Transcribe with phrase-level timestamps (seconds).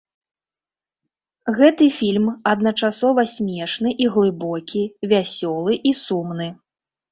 [1.59, 4.83] Гэты фільм адначасова смешны і глыбокі,
[5.15, 6.53] вясёлы і сумны.